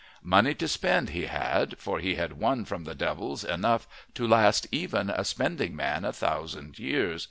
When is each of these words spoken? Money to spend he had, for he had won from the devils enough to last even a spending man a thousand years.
Money 0.23 0.55
to 0.55 0.67
spend 0.67 1.09
he 1.11 1.27
had, 1.27 1.77
for 1.77 1.99
he 1.99 2.15
had 2.15 2.33
won 2.39 2.65
from 2.65 2.85
the 2.85 2.95
devils 2.95 3.43
enough 3.43 3.87
to 4.15 4.27
last 4.27 4.65
even 4.71 5.11
a 5.11 5.23
spending 5.23 5.75
man 5.75 6.03
a 6.03 6.11
thousand 6.11 6.79
years. 6.79 7.19